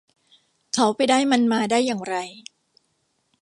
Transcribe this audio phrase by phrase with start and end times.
[0.73, 2.15] เขาไปได้มันมาได้อย่างไร